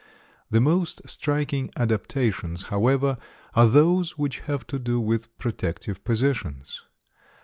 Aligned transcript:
The 0.49 0.59
most 0.59 1.07
striking 1.07 1.69
adaptations, 1.77 2.63
however, 2.73 3.19
are 3.53 3.67
those 3.67 4.17
which 4.17 4.39
have 4.39 4.65
to 4.65 4.79
do 4.79 4.99
with 4.99 5.37
protective 5.37 6.03
positions. 6.03 6.81